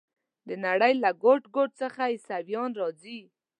د 0.47 0.49
نړۍ 0.65 0.93
له 1.03 1.11
ګوټ 1.23 1.43
ګوټ 1.55 1.69
څخه 1.81 2.01
عیسویان 2.13 2.69
راځي. 2.79 3.19